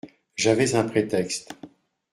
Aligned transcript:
J’avais 0.35 0.73
un 0.73 0.85
prétexte. 0.87 1.53